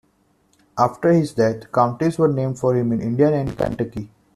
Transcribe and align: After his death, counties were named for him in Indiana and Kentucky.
After 0.79 1.11
his 1.13 1.35
death, 1.35 1.71
counties 1.71 2.17
were 2.17 2.27
named 2.27 2.57
for 2.57 2.75
him 2.75 2.91
in 2.91 3.01
Indiana 3.03 3.35
and 3.35 3.55
Kentucky. 3.55 4.09